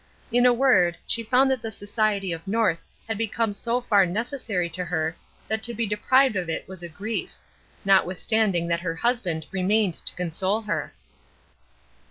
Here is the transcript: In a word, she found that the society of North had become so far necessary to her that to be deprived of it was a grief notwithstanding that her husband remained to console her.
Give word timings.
In 0.31 0.47
a 0.47 0.51
word, 0.51 0.97
she 1.05 1.21
found 1.21 1.51
that 1.51 1.61
the 1.61 1.69
society 1.69 2.31
of 2.31 2.47
North 2.47 2.79
had 3.07 3.19
become 3.19 3.53
so 3.53 3.81
far 3.81 4.03
necessary 4.03 4.67
to 4.71 4.83
her 4.83 5.15
that 5.47 5.61
to 5.61 5.75
be 5.75 5.85
deprived 5.85 6.35
of 6.35 6.49
it 6.49 6.67
was 6.67 6.81
a 6.81 6.89
grief 6.89 7.35
notwithstanding 7.85 8.67
that 8.69 8.79
her 8.79 8.95
husband 8.95 9.45
remained 9.51 10.03
to 10.07 10.15
console 10.15 10.61
her. 10.61 10.91